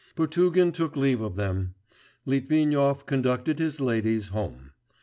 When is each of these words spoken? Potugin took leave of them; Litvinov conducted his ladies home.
Potugin 0.15 0.71
took 0.71 0.95
leave 0.97 1.21
of 1.21 1.35
them; 1.35 1.75
Litvinov 2.25 3.05
conducted 3.05 3.59
his 3.59 3.79
ladies 3.79 4.29
home. 4.29 4.71